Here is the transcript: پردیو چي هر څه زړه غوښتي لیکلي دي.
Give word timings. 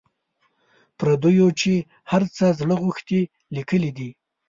پردیو 0.97 1.47
چي 1.59 1.73
هر 2.11 2.23
څه 2.35 2.45
زړه 2.59 2.75
غوښتي 2.83 3.19
لیکلي 3.55 3.91
دي. 3.97 4.09